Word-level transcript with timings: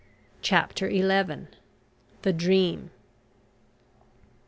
CHAPTER 0.41 0.89
ELEVEN. 0.89 1.49
THE 2.23 2.33
DREAM. 2.33 2.89